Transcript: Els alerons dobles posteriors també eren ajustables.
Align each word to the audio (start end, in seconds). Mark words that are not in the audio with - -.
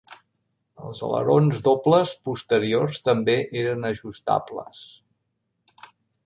Els 0.87 1.01
alerons 1.07 1.59
dobles 1.67 2.13
posteriors 2.29 3.03
també 3.09 3.37
eren 3.65 3.87
ajustables. 3.91 4.81